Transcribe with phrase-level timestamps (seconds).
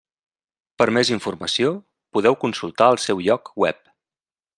[0.81, 1.73] Per a més informació
[2.17, 3.85] podeu consultar el seu lloc web.